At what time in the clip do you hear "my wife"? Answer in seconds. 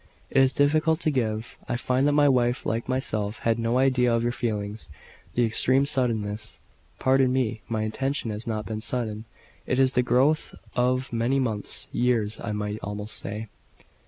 2.13-2.65